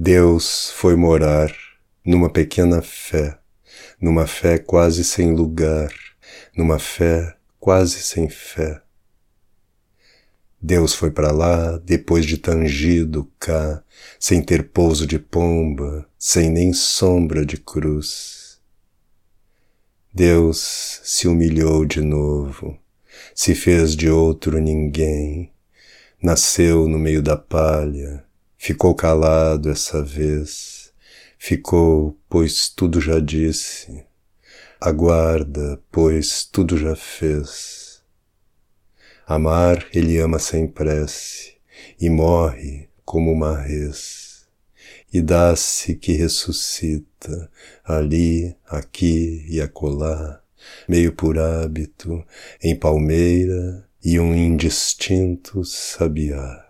[0.00, 1.52] Deus foi morar
[2.06, 3.36] numa pequena fé,
[4.00, 5.92] numa fé quase sem lugar,
[6.56, 8.80] numa fé quase sem fé.
[10.62, 13.82] Deus foi para lá depois de tangido cá,
[14.20, 18.60] sem ter pouso de pomba, sem nem sombra de cruz.
[20.14, 22.78] Deus se humilhou de novo,
[23.34, 25.50] se fez de outro ninguém,
[26.22, 28.27] nasceu no meio da palha,
[28.58, 30.92] ficou calado essa vez,
[31.38, 34.04] ficou, pois tudo já disse,
[34.80, 38.02] aguarda, pois tudo já fez.
[39.26, 41.54] Amar ele ama sem prece,
[42.00, 44.46] e morre como uma res,
[45.12, 47.50] e dá-se que ressuscita,
[47.84, 50.42] ali, aqui e acolá,
[50.88, 52.24] meio por hábito,
[52.62, 56.67] em palmeira e um indistinto sabiá.